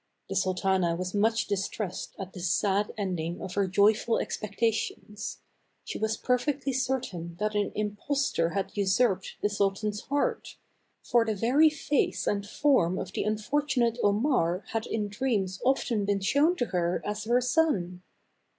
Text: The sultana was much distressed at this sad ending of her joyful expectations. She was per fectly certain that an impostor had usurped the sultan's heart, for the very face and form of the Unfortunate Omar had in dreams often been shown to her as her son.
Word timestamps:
The 0.29 0.35
sultana 0.35 0.95
was 0.95 1.13
much 1.13 1.45
distressed 1.45 2.15
at 2.17 2.33
this 2.33 2.49
sad 2.49 2.91
ending 2.97 3.39
of 3.39 3.53
her 3.53 3.67
joyful 3.67 4.17
expectations. 4.17 5.41
She 5.83 5.99
was 5.99 6.17
per 6.17 6.39
fectly 6.39 6.73
certain 6.73 7.35
that 7.39 7.53
an 7.53 7.71
impostor 7.75 8.49
had 8.49 8.75
usurped 8.75 9.33
the 9.43 9.47
sultan's 9.51 10.01
heart, 10.05 10.57
for 11.03 11.23
the 11.23 11.35
very 11.35 11.69
face 11.69 12.25
and 12.25 12.47
form 12.47 12.97
of 12.97 13.11
the 13.11 13.23
Unfortunate 13.25 13.99
Omar 14.01 14.63
had 14.71 14.87
in 14.87 15.07
dreams 15.07 15.61
often 15.63 16.03
been 16.05 16.19
shown 16.19 16.55
to 16.55 16.65
her 16.65 17.03
as 17.05 17.25
her 17.25 17.39
son. 17.39 18.01